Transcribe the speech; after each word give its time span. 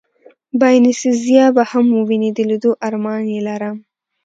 باینیسیزا 0.59 1.43
به 1.55 1.63
هم 1.71 1.85
ووینې، 1.93 2.29
د 2.33 2.39
لېدو 2.49 2.71
ارمان 2.87 3.23
یې 3.33 3.39
لرم. 3.47 3.77